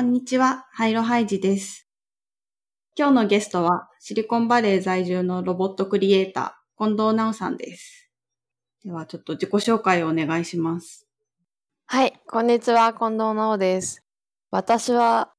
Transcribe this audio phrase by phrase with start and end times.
[0.00, 1.86] こんにちは、ハイロハイジです。
[2.96, 8.10] 今日のゲストは、シリコンバレー在住のロボットクリエイター、近藤直さんです。
[8.82, 11.06] では、ちょっと自己紹介をお願いします。
[11.84, 14.02] はい、こんにちは、近藤直です。
[14.50, 15.34] 私は、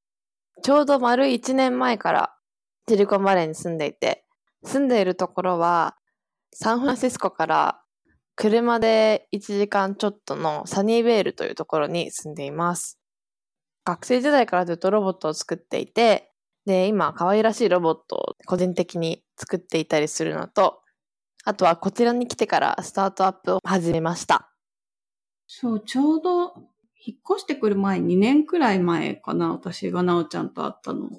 [0.62, 2.36] ちょうど丸1年前から
[2.88, 4.26] シリコンバレーに住んでいて、
[4.64, 5.96] 住んでいるところは、
[6.54, 7.82] サンフランシスコから
[8.36, 13.01] 車で1時間ちょっとのサニーベールというところに住んでいます。
[13.86, 16.32] 学生時代からずっとロボットを作っていて、
[16.66, 20.82] で、今、可愛らしいロボットを個人的に作っていたりするのと、
[21.44, 24.52] あとはこちらに来てからスタートアップを始めました。
[25.48, 26.54] そう、ちょうど、
[27.04, 31.10] 引っ越してくる前、2年くらい前かな、私がなおちゃんと会ったの。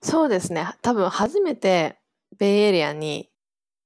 [0.00, 0.68] そうですね。
[0.82, 1.98] 多分初めて
[2.38, 3.30] ベイエリアに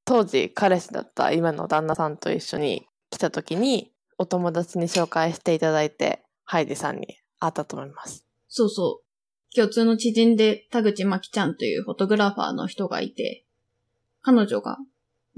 [0.05, 8.25] 当時彼氏だった今の旦那さんと一緒に来た時にお友達に紹介していただいてハイデさんに会ったと思います。
[8.49, 9.55] そうそう。
[9.55, 13.45] 共通の知人で田口真希ちゃんというフォトグラファーの人がいて、
[14.23, 14.79] 彼女が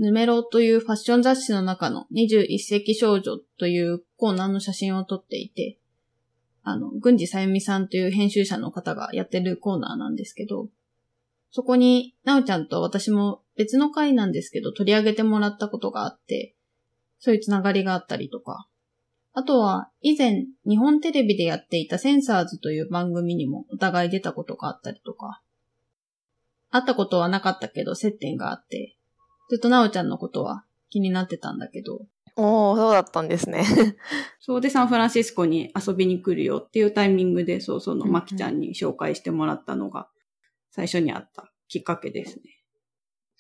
[0.01, 5.79] ヌメロというファッション雑誌の中の21世紀少女というコーナーの写真を撮っていて、
[6.63, 10.69] あの、郡司さゆみさんという編集者の方がやってるコーナーなんですけど、
[11.51, 16.55] そこに、なおちゃんと私も別の回なんですけど取り上げてもらったことがあって、
[17.19, 18.69] そういうつながりがあったりとか、
[19.33, 25.43] あとは、以前、日本テレビでやっていたセンサーズという番組にもお互い出たことがあったりとか、
[26.71, 28.97] 会ったことはなかったけど接点があって、
[29.49, 32.07] ずっとなおちゃんのことは気になってたんだけど、
[32.37, 33.65] おー、そうだったんですね。
[34.41, 38.13] そうでサンフランシスコに遊びに来るよっていうタイミングで、そうそのうんうん。
[38.13, 40.09] マキちゃんに紹介してもらったのが
[40.71, 42.43] 最初にあったきっかけですね。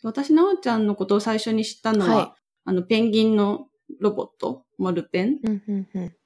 [0.02, 2.32] 私、なおちゃんのことを最初に知ったのは、はい。
[2.64, 3.68] あの、ペンギンの
[4.00, 5.38] ロボット、モルペン？
[5.44, 6.16] うんうんうん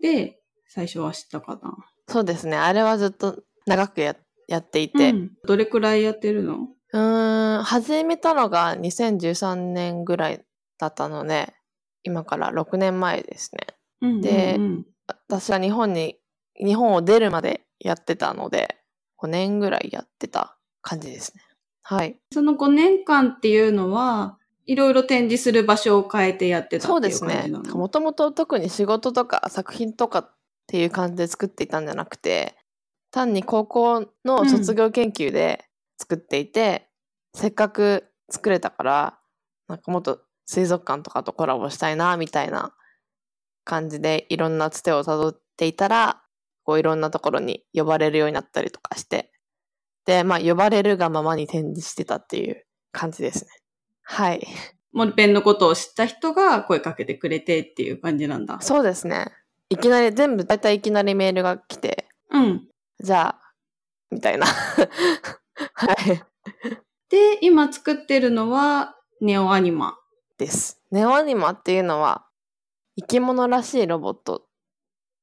[0.00, 1.76] で最初は知ったかな。
[2.08, 2.56] そうですね。
[2.56, 4.16] あれはずっと長くや
[4.48, 6.68] やっていて、うんどれくらいやってるの？
[6.92, 10.44] うーん、始めたのが2013年ぐらい
[10.78, 11.54] だったので、
[12.02, 14.20] 今から6年前ですね。
[14.20, 14.86] でうんうんうん
[15.28, 16.18] 私は日本に、
[16.56, 18.76] 日本を出るまでやってたので、
[19.18, 21.42] 5年ぐらいやってた感じですね。
[21.82, 22.18] はい。
[22.32, 27.50] その5年間っていうのは、いろいろ展示する場所を変えてやってたそうですね。
[27.72, 30.34] もともと特に仕事とか作品とかっ
[30.66, 32.56] ていう感じで作っていたんじゃなくて、
[33.10, 35.66] 単に高校の卒業研究で
[35.98, 36.88] 作っていて、
[37.34, 39.18] せっかく作れたから、
[39.68, 42.74] なんかもっと水族館とかとコラボしたいな、みたいな
[43.64, 46.22] 感じでいろんなつてをたどっていたら、
[46.64, 49.30] こういろんなところに呼ばれるようになったりとかして、
[50.06, 53.50] で、まあ呼ばれるがままに展示してたっていう感じですね。
[54.04, 54.46] はい。
[54.92, 58.60] モルペンのことを知った人が声かけてくれてっていう感じなんだ。
[58.60, 59.26] そうですね。
[59.68, 62.68] いきなり、全部、だいたいいきなりメールが来て、うん。
[63.00, 63.52] じゃあ、
[64.10, 64.46] みたいな。
[65.74, 66.22] はい。
[67.08, 69.98] で、今作ってるのは、ネオアニマ。
[70.38, 70.80] です。
[70.90, 72.26] ネオアニマっていうのは、
[72.96, 74.46] 生き物らしいロボット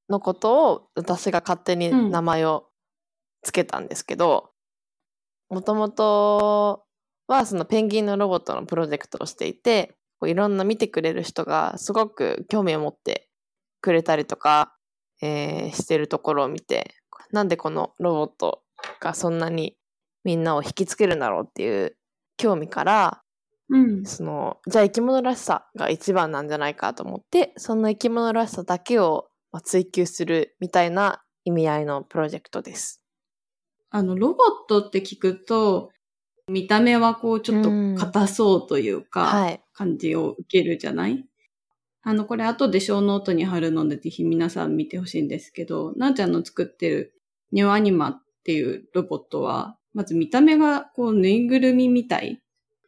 [0.10, 2.68] のことを私が勝手にうん名前を
[3.42, 4.52] つけたんですけど、
[5.50, 6.84] もともと
[7.34, 13.30] はそのペンギンのロボットのプロジェクトをしていて、こういろんな見てくれる人がすごく興味を持って
[13.82, 14.76] くれたりとか、
[15.22, 16.96] えーしてるところを見て、
[17.32, 18.64] なんでこのロボット
[19.00, 19.78] がそんなに
[20.24, 21.96] みんなを引きつけるんだろうっていう
[22.38, 23.22] 興味から、
[23.70, 24.06] うん。
[24.06, 33.02] そのじゃあ生き物らしさが一番なんじゃないかと思ってその生き物らしさだけをまあ追求するみたいな意味合いのプロジェクトです。
[33.94, 34.38] あの、ロボッ
[34.70, 35.92] トって聞くと、
[36.52, 37.70] 見た目はこう、ちょっと
[38.00, 39.62] 硬そうというか、はい。
[39.74, 41.26] 感じを受けるじゃない？
[42.04, 47.14] あの、これ後でショーノートに貼るので、ぜひ皆さん見てほしいんですけど、なーちゃんの作ってる
[47.52, 52.42] ニューアニマっていうロボットは、まず見た目がこうぬいぐるみみたい、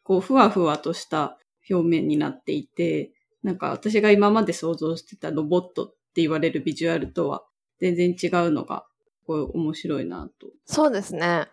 [0.03, 1.38] こうふわふわとした
[1.69, 3.12] 表面になっていて、
[3.44, 7.43] なんか私が今まで想像してたロボットって言われるビジュアルとは
[7.79, 8.85] 全然違うのが、
[9.28, 10.47] こう面白いなと。
[10.66, 11.47] そうですね。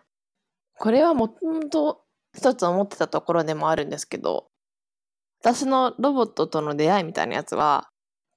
[0.81, 2.01] これはもともと
[2.35, 4.47] 一つ思ってたところでもあるんですけど、
[5.39, 7.89] 私のロボットとの出会いみたいなやつは、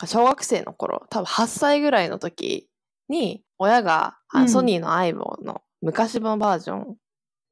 [0.05, 2.69] 小学生の頃、多分8歳ぐらいの時
[3.09, 6.97] に、親が、あうんソニーの相棒の昔のバージョン、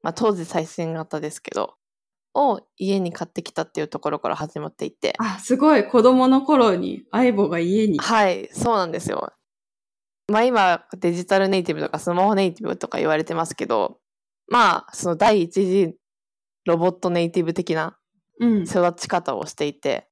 [0.03, 1.73] まあ、当時最新型ですけど、
[2.35, 7.97] を家に買ってきたっていうところから始まっていて、あ、すごい子供の頃に相棒が家に。
[7.97, 9.33] はい、そうなんですよ。
[10.31, 13.99] まあ今デジタルネイティブとかスマホネイティブとか言われてますけど、
[14.47, 15.95] まあその第一次
[16.65, 17.97] ロボットネイティブ的な
[18.39, 18.63] うん。
[18.63, 20.07] 育ち方をしていて、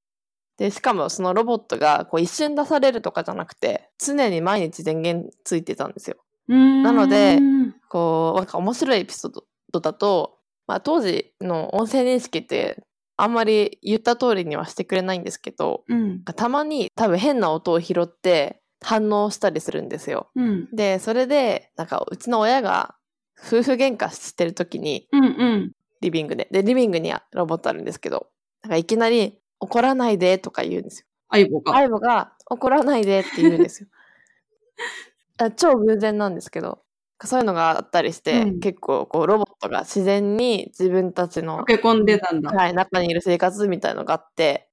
[0.58, 6.18] で、しかもそのロボットがこう一瞬出されるとかじゃなくて、常に毎日電源ついてたんですよ。
[6.48, 9.42] なのでうんこう、なんか面白いエピソー
[9.72, 10.38] ドだと、
[10.68, 12.84] まあ当時の音声認識って
[13.18, 16.24] あんまり言った通りにはしてくれないんですけど、うん。
[16.24, 20.30] たまに多分変な音を拾って反応したりするんですよ。
[20.36, 20.70] うん。
[20.74, 22.96] で、それで、なんかうちの親が
[23.44, 25.72] 夫婦喧嘩してる時にうんうん。
[26.02, 28.28] リビングで、で、リビングにはロボットあるんですけど、
[28.64, 31.08] なんかいきなり怒らないでとか言うんですよ。
[31.30, 31.76] 相棒が。
[31.76, 33.90] アイボが怒らないでって言うんですよ。
[35.38, 36.84] あ超偶然なんですけど、
[37.24, 42.52] そういうのがあったりして、うん結構こうロボットが自然に自分たちの溶、け込んでたんだ。
[42.52, 44.70] はい、中にいる生活みたいのがあって、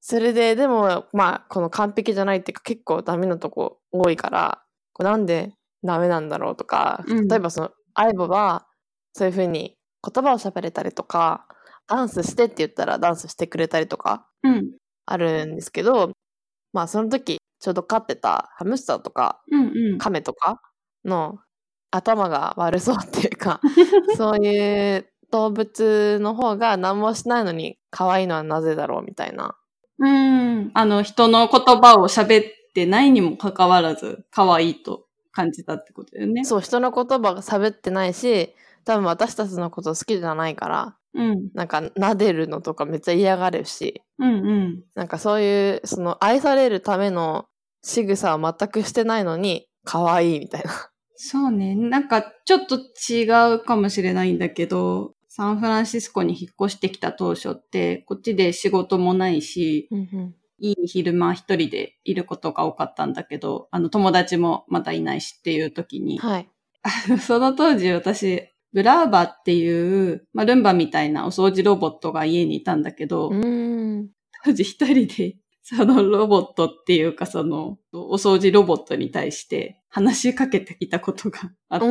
[0.00, 4.62] それで、でも、まあ、この完璧じゃないっていうか結構ダメなとこ多いから、
[4.92, 5.54] こうなんで
[5.84, 8.66] ダメなんだろうとか、うん例えばその、アイボは
[9.12, 11.46] そういうふうに言葉を喋れたりとか、
[11.86, 14.72] ダンスしてって言ったらダンスしてくれたりとか、うん。
[15.06, 16.12] あるんですけど、
[16.72, 19.62] まあその時ちょうど飼ってたハムスターとかうん
[19.92, 19.98] うん。
[19.98, 20.60] カメとか
[21.04, 21.38] の
[21.90, 23.60] 頭が悪そうっていうか、
[24.16, 29.56] そういう動物の方が何もしないのに可愛いのはなぜだろうみたいな。
[29.98, 30.70] うん。
[30.74, 32.44] あの、人の言葉を喋っ
[32.74, 36.44] てないにもかかわらず、可愛いと感じたってことだよね。
[36.44, 41.50] そう、人の言葉が喋ってないし、多分私たちのこと好きじゃないから、うん。
[41.54, 44.84] なんか撫でるのとかめっちゃ嫌がるし、うんうん。
[44.94, 47.46] なんかそういう、その愛されるための
[47.82, 50.70] 仕草は全くしてないのに可愛いみたいな。
[51.16, 51.74] そうね。
[51.74, 53.24] なんか、ちょっと違
[53.54, 59.88] うかもしれないんだけど、サンフランシスコに引っ越してきた当初って、こっちで仕事もないし、
[60.62, 66.48] いい昼間一人でいることが多かったんだけど、あの友達もまだいないしっていう時に、はい。
[67.20, 73.30] その当時私、ブラーバっていう、まあ、ルンバみたいなお掃除ロボットが家にいたんだけど。
[74.44, 81.86] 当時一人で、そのロボットっていうかその、お掃除ロボットに対して話しかけていたことがあって。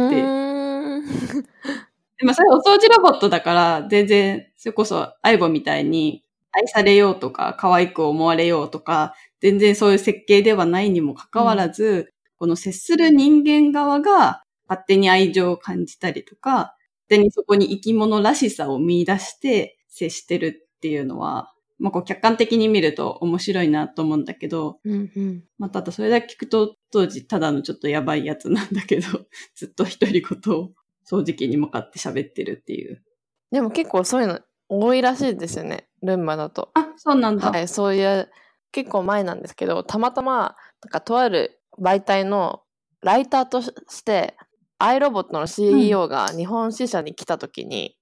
[2.18, 16.71] でもそれお掃除ロボットだから、全然、それこそ、アイボみたいに愛されようとか、可愛く思われようとか、全然そういう設計ではないにもかかわらず、この接する人間側が勝手に愛情を感じたりとか、勝
[17.09, 25.44] 手にそこに生き物らしさを見出して接してるっていうのは、まあこう客観的に見ると面白いなと思うんだけど、うんうん。
[25.57, 29.07] まあただそれだけ聞くと当時ただのちょっとやばいやつなんだけど、
[29.56, 30.71] ずっと独り言を
[31.09, 33.03] 掃除機に向かって喋ってるっていう。
[33.51, 34.39] でも結構そういうの
[34.69, 35.89] 多いらしいですよね。
[36.01, 36.71] ルンバだと。
[36.74, 37.50] あ、そうなんだ。
[37.50, 38.30] はい、そういう、
[38.71, 42.63] 結構前なんですけど、たまたま、なんかとある媒体の
[43.01, 44.38] ライターとして、
[44.80, 47.98] アイロボットの CEO が日本支社に来た時に、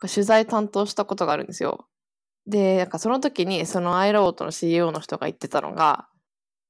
[0.00, 1.86] 取材担当したことがあるんですよ。
[2.46, 6.08] で、なんかその時にそのアイロボットの CEO の人が言ってたのが、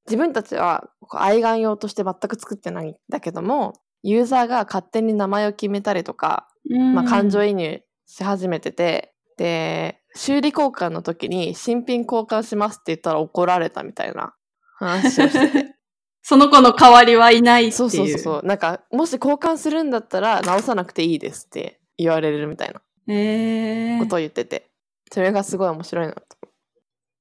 [0.07, 6.49] 自分たちは愛玩用として全く作ってないんだけども、ユーザーが勝手に名前を決めたりとか、
[6.95, 14.35] まあ、感情移入し始めてて、で、修理交換の時に新品交換しますって言ったら怒られたみたいな
[14.79, 15.75] 話をしてて。
[16.27, 17.73] その子の代わりはいないっていう。
[17.73, 18.47] そうそうそうそう。
[18.47, 24.71] なんか、もし交換するんだったら直さなくていいですって言われるみたいなことを言ってて。
[25.13, 26.23] それがすごい面白いなと。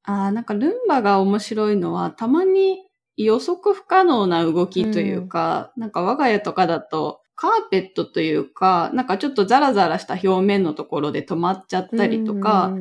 [0.04, 2.88] ああ、なんかルンバが面白いのは、たまに
[3.18, 12.72] 予測不可能な動きというか、なんか我が家とかだと、カーペットというか、なんかちょっとザラザラした表面のところで止まっちゃったりとか、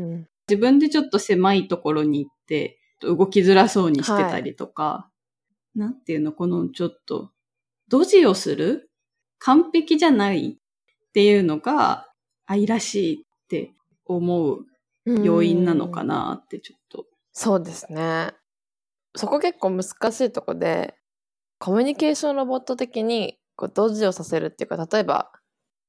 [0.49, 5.11] 自分でちょっと狭いところに行って、動きづらそうにしてたりとか、
[5.75, 7.33] なんていうの、このちょっと、
[7.89, 8.89] ドジをする
[9.41, 12.07] 完璧じゃないっていうのが
[12.47, 13.73] 愛らしいって
[14.05, 14.65] 思う
[15.25, 17.07] 要因なのかなってちょっと。
[17.33, 18.31] そうですね。
[19.17, 20.95] そこ結構難しいとこで、
[21.59, 25.31] コミュニケーションロボット的にこうドジをさせるっていうか、例えば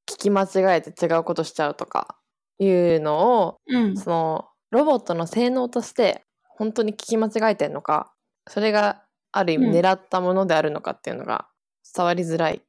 [0.09, 2.17] 聞き間違えて違うことしちゃうとか
[2.59, 3.97] いうのを、うん。
[3.97, 8.13] そのロボットの性能として本当に聞き間違えてんのか、
[8.47, 11.47] それがある意味うん狙ったものであるのかっていうのが
[11.95, 12.61] 伝わりづらい。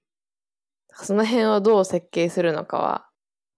[0.92, 3.08] その辺をどう設計するのかは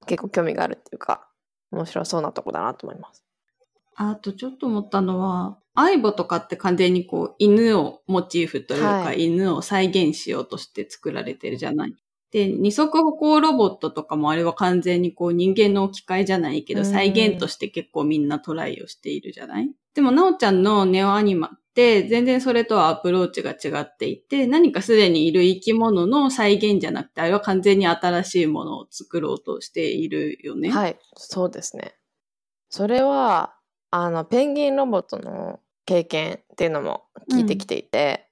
[0.06, 1.28] 結構興味があるっていうか、
[1.70, 3.24] 面白そうなとこだなと思います。
[3.94, 11.94] あとちょっと思ったのは、アイボとかって完全にこう犬をモチーフというか、はい犬を再現しようとして作られてるじゃない。
[12.32, 19.70] で、二足歩行ロボットとかもあれは完全にこう人間の置き換えじゃないけど、うん再現として結構みんなトライをしているじゃない？
[19.94, 30.70] でも、なおちゃんのネオアニマって全然それとはアプローチが違っていて、何かすでにいる生き物の再現じゃなくて、あれは完全に新しいものを作ろうとしているよね。
[30.70, 31.94] はい、そうですね。
[32.68, 33.54] それは、
[33.90, 38.28] あの、ペンギンロボットの経験っていうのも聞いてきていて、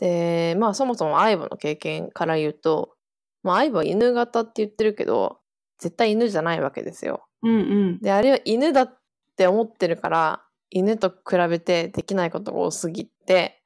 [0.00, 2.96] で、まあそもそもアイボの経験から言うと、
[3.42, 5.38] まあアイボは犬型って言ってるけど、
[5.78, 7.26] 絶対犬じゃないわけですよ。
[7.42, 7.58] うんう
[7.92, 8.00] ん。
[8.00, 8.98] で、あれは犬だっ
[9.36, 13.62] て思ってるから、犬と比べてできないことが多すぎて、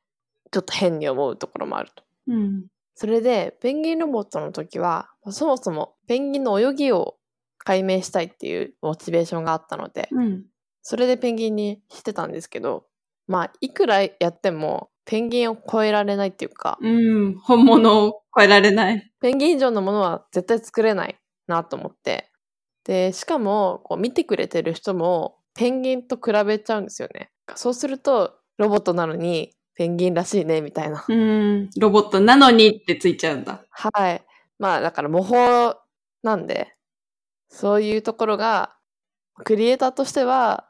[0.50, 2.04] ちょっと変に思うところもあると。
[2.26, 2.66] うん。
[2.94, 7.16] それで、ペンギンロボットの時は、そもそもペンギンの泳ぎを
[7.58, 10.44] 解明したいっていうモチベーションがあったので、うん。
[10.82, 12.86] それでペンギンにしてたんですけど、
[13.26, 17.38] まあ、いくらやっても、ペンギンを超えられないっていうか、うん。
[17.38, 19.12] 本物を超えられない。
[19.20, 22.30] ペンギン以上のものは絶対作れないなと思って。
[22.84, 27.30] で、しかも、こう見てくれてる人も、ペンギンと比べちゃうんですよね。
[27.54, 31.04] そうすると、ロボットなのに、ペンギンらしいね、みたいな。
[31.08, 31.70] うん。
[31.78, 33.64] ロボットなのにってついちゃうんだ。
[33.70, 34.22] はい。
[34.58, 35.78] まあ、だから模倣
[36.22, 36.74] なんで、
[37.48, 38.76] そういうところが、
[39.44, 40.67] クリエイターとしては、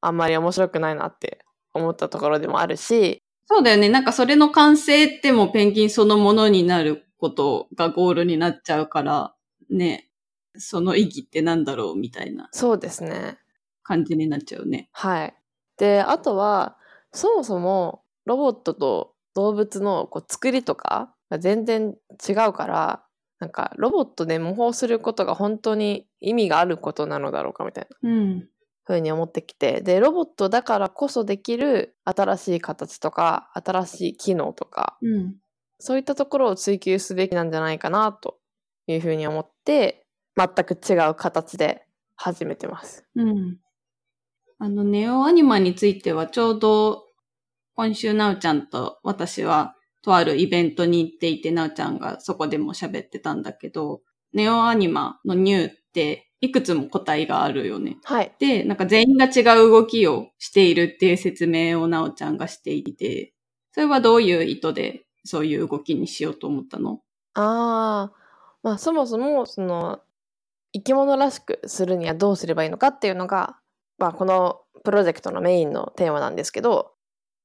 [0.00, 3.88] あんまり面白くないなって思ったところでもあるし、そうだよね。
[3.88, 9.34] なんかそれの完成ってもうペンギンそのものになることがゴールになっちゃうから、
[9.68, 10.08] ね。
[10.56, 13.38] その意義ってなんだろうみたいなそうですね。
[13.82, 14.88] 感じになっちゃうね。
[14.92, 15.34] はい。
[15.78, 16.76] で、あとは、
[17.12, 21.96] そもそもロボットと動物のこう作りとかが全然
[22.28, 23.02] 違うから、
[23.40, 28.48] なんかロボットで模倣することが本当に意味があることなのだろうかみたいなうん。
[28.84, 35.36] ふうに思ってきて、で、ロボットだからこそできる新しい形とか、新しい機能とか、うん。
[35.78, 38.38] そういったところを追求すべきなんじゃないかなと
[38.86, 40.06] いうふうに思って、
[40.36, 43.04] 全く違う形で始めてます。
[43.14, 43.58] うん。
[44.58, 47.06] あの、ネオアニマについてはちょうど
[47.74, 57.98] 今週なおちゃんと私はとあるイベントに行っていてなおちゃんがそこでも喋ってたんだけど、ネオアニマのニューっていくつも個体があるよね。
[58.04, 58.32] はい。
[58.38, 63.34] で、なんか全員が違う動きをしているっていう説明をなおちゃんがしていて、
[63.72, 67.02] それはどういう意図でそういう動きにしようと思ったの？
[67.34, 68.12] ああ、
[68.62, 70.00] まあそもそもその
[70.72, 73.58] 生き物らしくするにはどうすればいいのかっていうのが、
[73.98, 76.92] まあこのプロジェクトのメインのテーマなんですけど、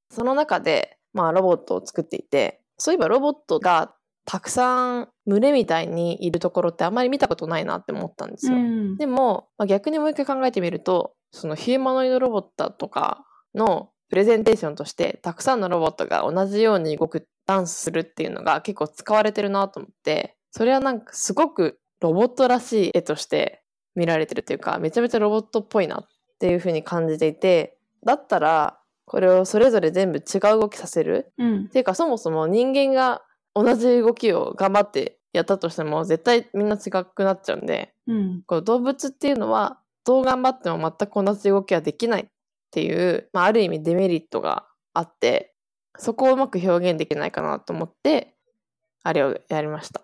[0.09, 3.93] その中でまあロボットを作っていて、そういえばロボットが
[4.25, 8.57] たくさん群れみたいにいるところってあんまり見たことないなって思ったんですよ。
[8.57, 23.61] んでも、まあ、逆にもう一回考えてみると、そのヒューマノイドロボットとかのプレゼンテーションとして、たくさんのロボットが同じように動く、ダンスするっていうのが結構使われてるなと思って、それはなんかすごくロボットらしい絵として
[23.95, 26.07] 見られてるというか、めちゃめちゃロボットっぽいなっ
[26.39, 31.31] ていうふうに感じていて、だったら、これをそれぞれ全部違う動きさせる？
[31.37, 31.67] うんっ。
[31.69, 33.21] ていうかそもそも人間が
[33.55, 38.43] 同じ動きを頑張ってやったとしても絶対みんな違くなっちゃうんで、うん。
[38.45, 42.25] こう動物っていうのはどう頑張っても全く同じ動きはできないっ
[42.71, 45.53] ていう、まあ、ある意味デメリットがあって
[45.97, 48.35] そこをうまく表現できないかなと思って
[49.03, 50.01] あれをやりました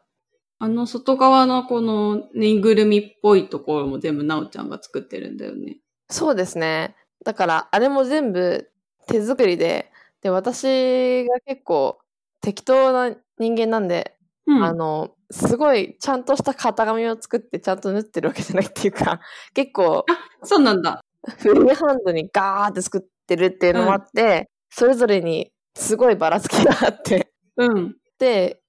[0.60, 5.77] あの外側のこのぬいぐるみっぽいところも全部なおちゃんが作ってるんだよね。
[6.10, 8.70] そうですねだからあれも全部
[9.08, 9.91] 手作りで
[10.22, 12.00] で私が結構
[12.41, 14.15] 適当な人間なんで、
[14.48, 14.63] うん。
[14.63, 19.21] あのすごいちゃんとした型紙を作ってちゃんと縫ってるわけじゃないっていうか
[19.55, 20.05] 結構
[20.43, 21.01] そうなんだ。
[21.38, 27.95] フリーハンドにガーって作ってるっていうのもあって、それぞれにすごいばらつきがあって、うん。
[28.17, 28.62] で、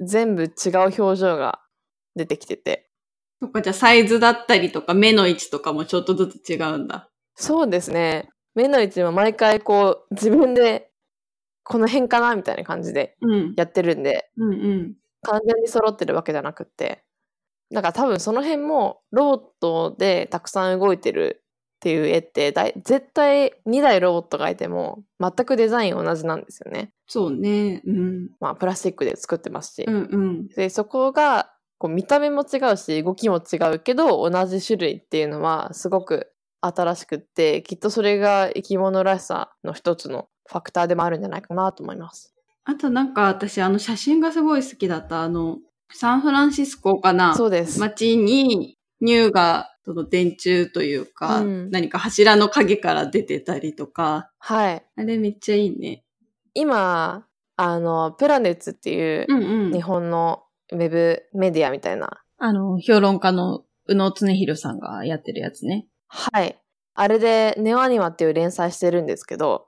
[0.00, 0.50] 全部違う
[0.98, 1.60] 表情が
[2.14, 2.88] 出てきてて。
[3.40, 7.10] そっか、じゃあサイズだったりとか目の位置とかもちょっとずつ違うんだ。
[7.34, 8.28] そうですね。
[8.54, 10.90] 目の位置も毎回こう、自分で、
[11.68, 13.54] この辺かなみたいな感じでうん。
[13.56, 14.94] やってるんで、うんうん。
[15.22, 17.04] 完全に揃ってるわけじゃなくって。
[17.72, 21.42] だから多分その辺も、ロボットでたくさん動いてる
[21.76, 22.52] っていう絵って
[22.84, 26.92] 絶対2台ロボットがいても、全くデザイン同じなんですよね。
[27.08, 27.82] そうね。
[27.84, 28.30] うん。
[28.38, 29.84] まあ、プラスチックで作ってますし。
[29.84, 30.48] うんうん。
[30.48, 42.34] で、そこが、こう見た目も違うし、動きも違うけど、同じ種類っていうのは、すごく新しくって、きっとそれが生き物らしさの一つのファクターでもあるんじゃないかなと思います。
[42.64, 45.22] あとなんか私あの写真がすごい好きだった。
[45.22, 45.58] あの、
[45.92, 47.34] サンフランシスコかな？
[47.34, 47.78] そうです。
[47.78, 54.84] 街に乳がその電柱というか、うん何か柱の影から出てたりとか、はい。
[54.96, 56.02] あれめっちゃいいね。
[56.54, 57.26] 今、
[57.56, 65.86] あの、プラネッツっていううん日本のウェブメディアみたいな、あの、評論家の宇野恒弘さんがやってるやつね。
[66.08, 66.58] はい。
[66.94, 69.65] あれでネオアニマっていう連載してるんですけど、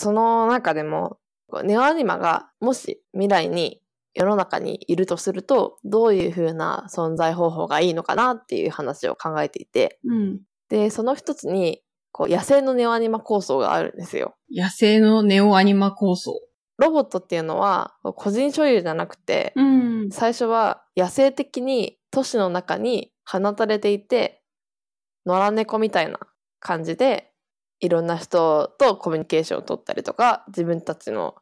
[0.00, 1.18] その中でも、
[1.62, 3.82] ネオアニマがもし未来に
[4.14, 10.40] 世の中にいるとすると、どういう風な存在方法がいいのかなっていう話を考えていて、うん。
[10.70, 14.36] で、その一つに、こう野生のネオアニマ構想があるんですよ。
[14.50, 16.40] 野生のネオアニマ構想。
[16.78, 20.10] ロボットっていうのは個人所有じゃなくて、うん。
[20.10, 24.42] 最初は野生的に都市の中に放たれていて、
[25.26, 26.18] 野良猫みたいな
[26.58, 27.29] 感じで、
[27.80, 31.34] いろんな人とコミュニケーションを取ったりとか、自分たちの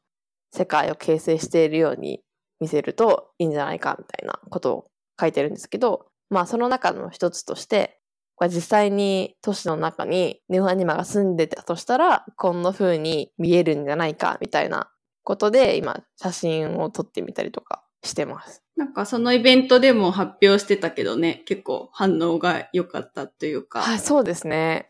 [0.52, 2.22] 世界を形成しているように
[2.60, 4.90] 見せるといいんじゃないかみたいなことを
[5.20, 8.00] 書いてるんですけど、まあその中の一つとして、
[8.36, 14.90] これ実際に都市の中にニューアニマが住んでたとしたら、こんな風に見えるんじゃないかみたいな
[15.24, 18.62] ことで今写真を撮ってみたりとかしてます。
[18.76, 24.86] なんかそのイベントでも発表してたけどね、結構反応が良かったというか、はい、そうですね。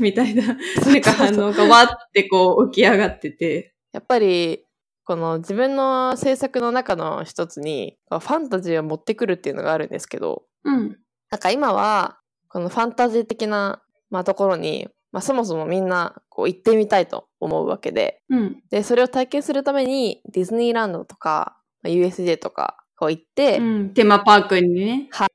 [0.00, 4.64] みたいな、なんか反応がわってこう起き上がってて、やっぱり、
[5.04, 10.96] この自分の制作の中の一つに、ファンタジーを持ってくるっていうのがあるんですけど、うん。
[11.30, 18.62] なんか今は、このファンタジー的な、まあ、ところに、まあ、そもそもみんなこう行ってみたいと思うわけで、うん。
[18.70, 23.94] で、それを体験するためにディズニーランドとか、まあ USJ とかこう行って、うん。
[23.94, 25.08] テーマパークにね。
[25.10, 25.28] はい。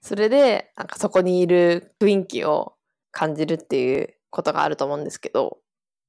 [0.00, 2.74] それで、なんかそこにいる雰囲気を
[3.10, 5.58] 感じるっていうことがあると思うんですけど、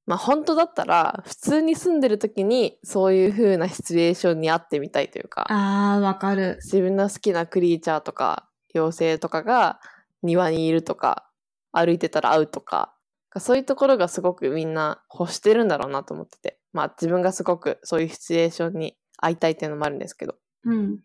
[0.06, 6.58] まあ本当だったら、普通に住んでる時にそういう風なシチュエーションに会ってみたいというか、あー、わかる。
[6.62, 9.80] 自分の好きなクリーチャーとか、妖精とかが
[10.22, 11.28] 庭にいるとか、
[11.72, 12.94] 歩いてたら会うとか、
[13.38, 20.98] そういうところがすごくみんな欲してるんだろうなと思ってて、まあ自分がすごくそういうシチュエーションに会いたいっていうのもあるんですけど、うん。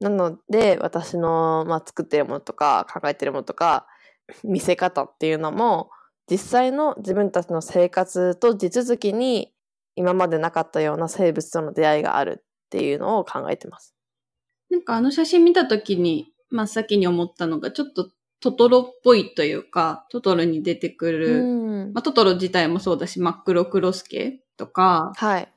[0.00, 3.86] なので、私の、まあ、作ってるものとか、考えてるものとか、
[4.42, 5.90] 見せ方っていうのも、
[6.30, 9.52] 実際の自分たちの生活と地続きに、
[9.96, 13.94] 今までなかったような生物との出会いがあるっていうのを考えてます。
[14.70, 25.48] なんかあの写真見たときに、真っ先に思ったのが、ちょっとトトロっぽいというか、トトロに出てくる、うんまあ、トトロ自体もそうだし、真っ黒クロスケとか、はい。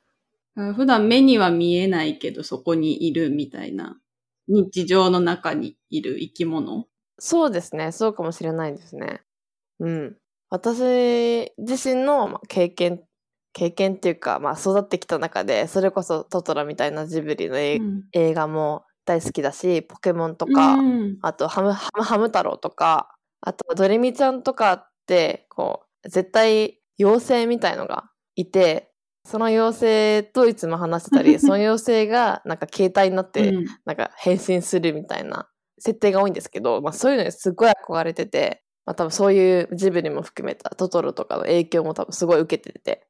[0.74, 4.00] 普段目には見えないけどそこにいるみたいな、
[4.48, 6.86] 日常の中にいる生き物。
[7.18, 7.92] そうですね。
[7.92, 9.22] そうかもしれないですね。
[9.80, 10.16] うん。
[10.50, 13.02] 私自身のまあ経験、
[13.52, 28.90] 経験っていうか、まあ育ってきた中で、それこそトトロみたいなジブリの映うん映画も大好きだし、ポケモンとか、うんあとハム、ハム、ハム太郎とか、あとドレミちゃんとかって、こう、絶対妖精みたいのがいて、
[29.24, 35.48] その妖精といつも話してたり、 その妖精がなんか携帯になって、うんなんか変身するみたいな
[35.80, 43.06] 設定が多いんですけど、まあそういうのにすっごい憧れてて、まあ多分そういうジブリも含めたトトロとかの影響も多分すごい受けてて、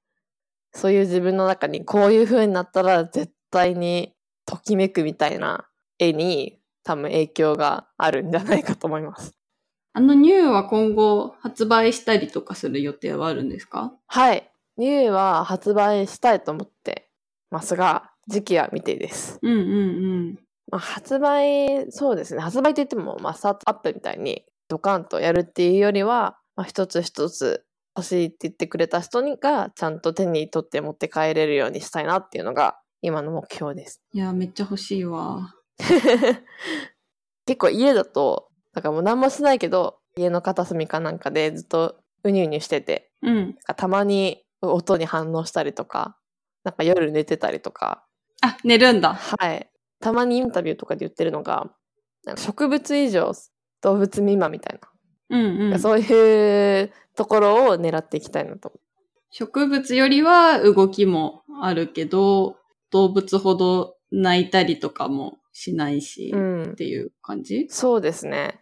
[0.73, 4.15] そういう自分の中にこういう風になったら絶対に
[4.47, 5.67] ときめくみたいな
[5.99, 9.35] 絵に多分影響があるんじゃないかと思います。
[9.95, 13.93] あのニューは今後発売したりとかする予定はあるんですか？
[14.07, 14.51] はい。
[14.77, 17.11] ニューは発売したいと思って
[17.51, 19.39] ますが、時期は未定です。
[19.43, 20.39] うんうん
[20.71, 22.41] まあ、発売、そうですね。
[22.41, 27.65] 発売って言っても、まあ、スタートアップみたいにドカンとやるっていうよりは、まあ、一つ一つ
[27.97, 34.03] 欲しいって言ってくれた人にが、ちゃんと手に取って持って帰れるようにしたいなっていうのが、今の目標です。
[34.13, 34.21] うん。
[34.21, 35.55] いや、めっちゃ欲しいわ。
[37.47, 43.57] 結構家だと、なんかもう何もしないけど、家の片隅かなんかでずっとうにうにしてて、うん。
[43.77, 46.19] たまに音に反応したりとか、
[46.65, 48.05] なんか夜寝てたりとか、
[48.43, 49.15] あ、寝るんだ。
[49.15, 49.71] はい。
[50.01, 51.71] たまにインタビューとかで言ってるのが、
[52.37, 53.33] 植物以上
[53.83, 54.81] 動物未満みたい
[55.31, 55.81] うんうな、ん。
[55.81, 58.73] そういうところを狙っていきたいなと。
[59.31, 62.57] 植物よりは動きもあるけど、
[62.91, 66.75] 動物ほど泣いたりとかもしないし、うんっ。
[66.75, 67.67] ていう感じ？
[67.69, 68.61] そうですね。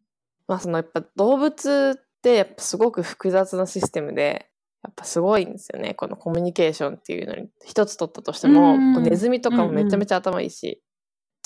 [0.48, 4.50] まあそのやっぱ動物ってやっぱすごく複雑なシステムで、
[4.82, 5.94] やっぱすごいんですよね。
[5.94, 10.82] このコミュニケーションっていうのに一つ取ったとしても、ネズミとかもめちゃめちゃ頭いいし、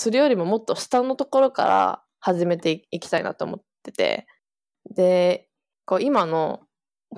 [0.01, 4.25] それよりももっと下のところから始めていきたいなと思ってて、
[4.95, 5.47] で、
[5.85, 6.61] こう今の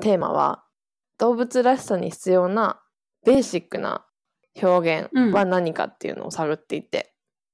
[0.02, 0.66] テーマは
[1.18, 2.82] 動物らしさに必要な
[3.26, 4.06] ベーシックな
[4.62, 7.14] 表現は何かっていうのを探っていて、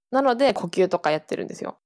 [0.09, 1.79] なので呼吸とかやってるんですよ。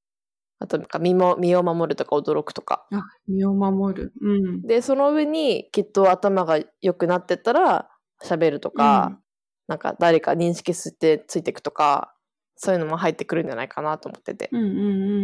[0.60, 2.88] あとなんか身も身を守るとか驚くとか。
[2.94, 4.14] あ、身を守る。
[4.22, 4.62] うん。
[4.62, 7.90] で、その上にきっと頭が良くなってったら
[8.24, 9.20] 喋るとか、
[9.68, 12.12] なんか誰か認識してついていくとか、
[12.56, 14.50] そういうのも入ってくるんじゃないかなと思ってて。
[14.52, 14.66] うんう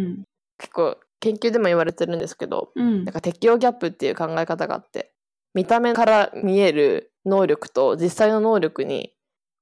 [0.08, 0.24] ん
[0.58, 2.86] 結構研究でも言われてるんですけど、うん。
[2.86, 5.12] うんなんか適応ギャップっていう考え方があって、
[5.54, 9.12] 見た目から見える能力と実際の能力に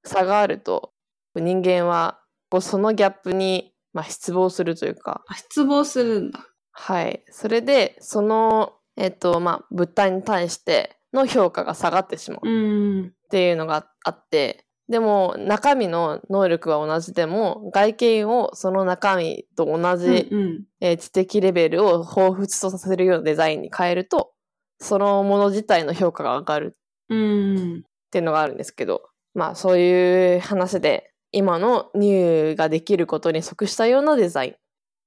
[0.03, 0.91] 差があると、
[1.35, 2.19] 人間は
[2.61, 6.39] そのギャップに、まあ、失望するというか、あ、失望するんだ。
[6.71, 7.23] はい。
[7.29, 13.07] それで、その、えっ、と、まあ、物体に対しての評価が下がってしまううん。
[13.07, 20.63] っていうのがあって、でも、中身の能力は同じでも、外見をその中身と同じ、うんうん。
[20.81, 24.33] えー知的レベルを彷彿とさせるようなデザインに変えると、
[24.79, 26.77] そのもの自体の評価が上がる
[27.09, 27.77] うん。
[27.79, 29.03] っていうのがあるんですけど、
[29.35, 34.55] まあそういう話で、今のニューができることに即したようなデザインっ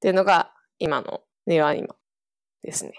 [0.00, 1.96] ていうのが今のニューアニマ
[2.62, 2.92] ですね。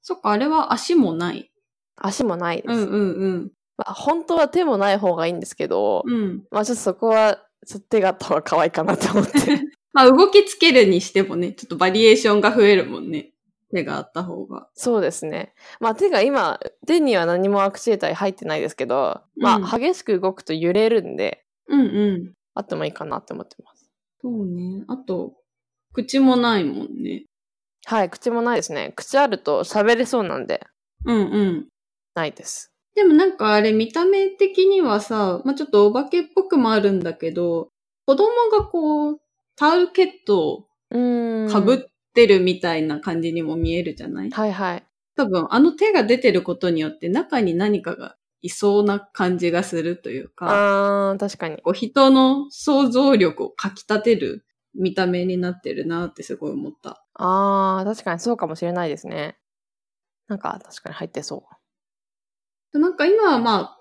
[0.00, 1.50] そっか、あれは足もない。
[1.96, 2.68] 足もないです。
[2.68, 3.52] うんうんうん。
[3.76, 6.44] まあ本当は手もない方がいいんですけど、うん。
[6.50, 9.32] まあちょっとそこは、ちょっと手があった方が可愛いかなと思って。
[9.92, 13.32] まあ動きつけるにしてもね、ちょっとバリエーションが増えるもんね。
[13.72, 14.68] 手があった方が。
[14.74, 15.54] そうですね。
[15.80, 22.32] まあ手が今、手には何もアクチュエーター入ってないですけど、まうんあ激しく動くと揺れるんで、うんうん。
[22.54, 23.90] あってもいいかなって思ってます。
[24.20, 24.84] そうね。
[24.88, 25.34] あと、
[25.92, 27.24] 口もないもんね。
[27.86, 28.92] はい、口もないですね。
[28.96, 30.66] 口あると喋れそうなんで、
[31.04, 31.68] うんうん。
[32.14, 32.73] ないです。
[32.94, 37.68] でもなんかあれ見た目的にはさ、まあ、ちょっとお化けっぽくもあるんだけど、
[38.06, 39.20] 子供がこう、
[39.56, 40.68] タオルケットを。
[41.50, 41.78] かぶっ
[42.14, 44.84] てるみたいな感じにも見えるじゃない、はいはい。
[45.16, 51.58] 多分あの手が出てることによって中に何かがいそうな感じがするというか、あー、確かに。
[51.62, 57.04] こう人の想像力をかき立てる見た目になってるなってすごい思った。
[57.14, 59.38] あー、確かにそうかもしれないですね。
[60.28, 61.44] なんか確かに入ってそ
[62.78, 63.80] なんか今はまあ、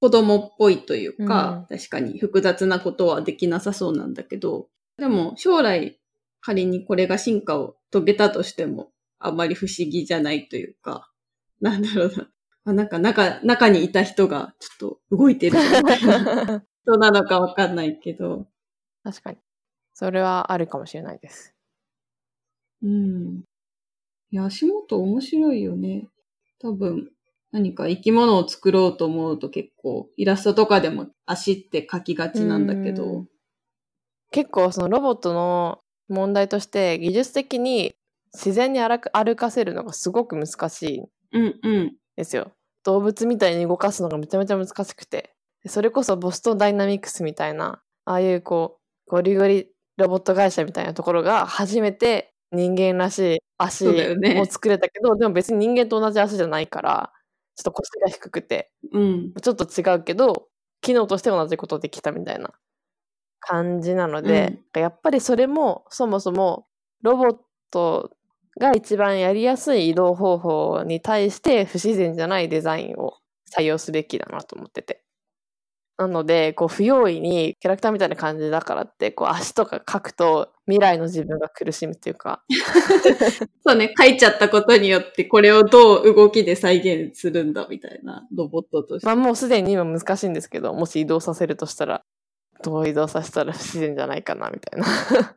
[0.00, 5.98] 子供っぽいというか、う確かに複雑なことはできなさそうなんだけど、でも将来
[6.40, 11.10] 仮にこれが進化を遂げたとしても、あまり不思議じゃないというか、
[11.60, 12.28] なんだろうな。
[12.64, 15.56] あなんか中、中にいた人がちょっと動いてる。
[16.82, 18.46] 人なのかわかんないけど。
[19.02, 19.38] 確かに。
[19.94, 21.54] それはあるかもしれないです。
[22.82, 23.44] うん。
[24.30, 26.08] いや、足元面白いよね。
[26.60, 27.10] 多分、
[27.52, 33.28] 何か生き物を作ろうと思うと結構、イラストとかでも足って描きがちなんだけうどん。
[34.30, 37.94] 結構そのロボットの問題として技術的に
[38.34, 41.96] 自然に歩かせるのがすごく難しいんうんうん。
[42.16, 42.52] ですよ。
[42.84, 45.34] 動物みたいに動かすのがめちゃめちゃ難しくて。
[45.62, 53.94] でそれこそボストンダイナミクスみたいな、ああいうこう、ゴリゴリロボット会社みたいなところが初めて人間らしい足を
[54.44, 57.12] 作れたけど、でも別に人間と同じ足じゃないから、
[57.58, 59.32] ちょっと腰が低くて、うん。
[59.42, 60.48] ちょっと違うけど、
[60.80, 62.52] 機能として同じことできたみたいな
[63.40, 66.66] 感じなので、やっぱりそれもそもそも
[67.02, 67.36] ロボッ
[67.72, 68.10] ト
[68.60, 73.14] が一番やりやすい移動方法に対して不自然じゃないデザインを
[73.56, 75.04] 採用すべきだなと思ってて。
[75.98, 82.44] なので、こう不用意にキャラクターみたいな感じだからって、こう足とか描くと未来の自分が苦しむっていうか、
[83.66, 89.06] そうね、書いちゃったことによってこれをどう動きで再現するんだみたいなロボットとして。
[89.06, 92.04] まあもうすでに今難しいんですけど、もし移動させるとしたら、
[92.62, 94.86] どう移動させたら不自然じゃないかなみたいな。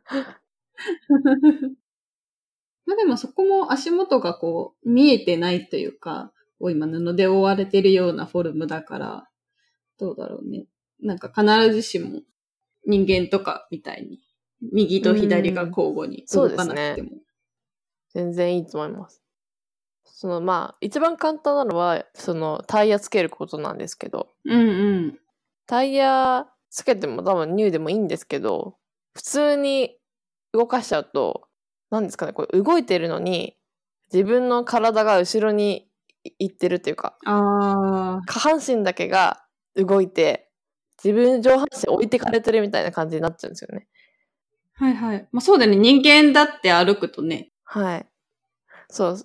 [2.86, 9.28] まあでもそこも足元がこう見えてないというか、こう今布で覆われてるようなフォルムだから、
[10.02, 10.66] どうだろうね。
[11.00, 12.22] なんか必ずしも
[12.84, 14.18] 人間とかみたいに、
[14.72, 17.10] 右と左が交互に動かなくても。
[18.12, 19.22] 全然いいと思います。
[20.04, 24.64] そのまあ、一番簡単なのは、そのタイヤつけることなんですけど、うんう
[25.06, 25.18] ん。
[25.66, 28.76] タイヤつけても多分ニューでもいいんですけど、
[29.14, 29.96] 普通に
[30.52, 31.48] 動かしちゃうと、
[31.90, 33.56] 何ですかね、これ動いてるのに、
[34.12, 35.88] 自分の体が後ろに
[36.40, 39.41] 行ってるっていうか、下半身だけが
[39.76, 40.48] 動いて、
[41.02, 43.88] 自分上半身置いてかれてるみたいな感じになっちゃうんですよね。
[44.74, 45.28] はいはい。
[45.32, 45.76] まあそうだね。
[45.76, 47.50] 人間だって歩くとね。
[47.64, 48.06] はい。
[48.90, 49.18] そう。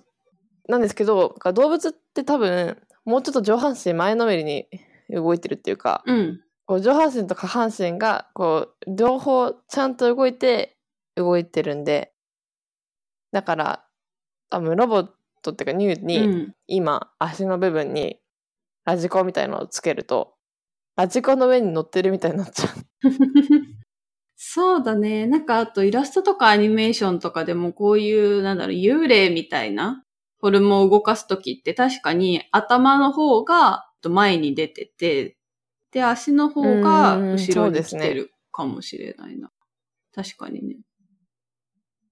[0.68, 4.68] なんですけど、動物って多分、もうちょっと上半身前のめりに
[5.10, 6.40] 動いてるっていうか、うん。
[6.66, 10.76] こう上半身と下半身が、こう、両方ちゃんと動いて、
[11.16, 12.12] 動いてるんで、
[13.32, 13.84] だから、
[14.50, 15.08] 多分ロボッ
[15.42, 16.54] トっていうかニューうに、ん。
[16.66, 18.20] 今、足の部分に
[18.84, 20.34] ラジコンみたいのをつけると、
[20.98, 22.68] ラジコンの上に乗ってるみたいになっちゃう。
[24.34, 25.28] そうだね。
[25.28, 30.02] なんかあとイラストとかアニメーションとかでもこういう、なんだろう、幽霊みたいな
[30.40, 35.36] フォルムを動かすときって確かに頭の方が前に出てて、
[35.92, 39.52] で、足の方が後ろに来てるかもしれないな。
[40.12, 40.78] 確かにね。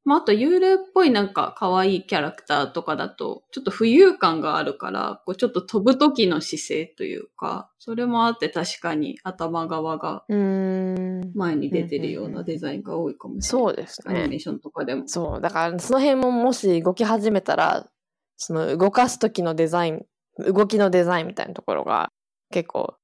[0.07, 11.33] まあ、あと幽霊っぽいなんか可愛いキャラクターとかだと、ちょっと浮遊感があるから、こうちょっと飛ぶ時の姿勢というか、それもあって確かに頭側がうーん。
[11.35, 13.66] 前に出てるよううんうんうなんデザインが多いかもしれない。
[13.66, 14.37] そうですねアニメ。
[14.37, 15.09] ーションとかでも。
[15.09, 15.40] そう。
[15.40, 17.90] だから、その辺ももし動き始めたら、
[18.37, 20.07] その動かす時のデザイン、
[20.38, 22.12] 動きのデザインみたいなところが
[22.53, 22.95] 結構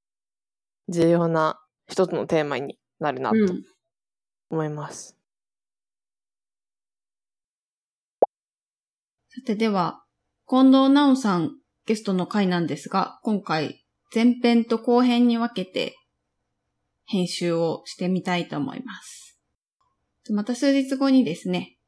[0.88, 3.64] 重要な一つのテーマになるなとうん。
[4.50, 5.16] 思います。
[9.34, 10.04] さてでは、
[10.46, 11.52] 近藤直さん
[11.86, 13.82] ゲストの回なんですが、今回
[14.14, 15.96] 前編と後編に分けて
[17.06, 19.40] 編集をしてみたいと思います。
[20.28, 21.78] また数日後にですね、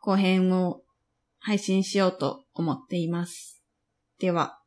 [0.00, 0.82] 後編を
[1.40, 3.60] 配信しようと思っています。
[4.20, 4.61] では、